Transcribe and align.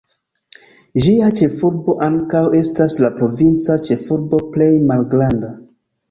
Ĝia 1.07 1.27
ĉefurbo 1.39 1.93
ankaŭ 2.05 2.41
estas 2.59 2.95
la 3.03 3.11
provinca 3.19 3.75
ĉefurbo 3.89 4.39
plej 4.57 4.71
malgranda. 4.93 5.51